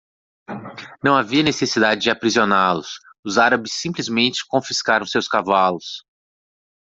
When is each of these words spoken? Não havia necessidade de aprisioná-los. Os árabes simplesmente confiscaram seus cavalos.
Não 1.03 1.15
havia 1.15 1.43
necessidade 1.43 2.01
de 2.01 2.09
aprisioná-los. 2.09 2.99
Os 3.23 3.37
árabes 3.37 3.73
simplesmente 3.73 4.43
confiscaram 4.47 5.05
seus 5.05 5.27
cavalos. 5.27 6.03